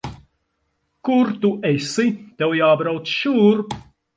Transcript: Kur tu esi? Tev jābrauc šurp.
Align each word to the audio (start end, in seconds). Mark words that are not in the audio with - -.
Kur 1.09 1.29
tu 1.43 1.51
esi? 1.73 2.07
Tev 2.41 2.59
jābrauc 2.63 3.17
šurp. 3.21 3.79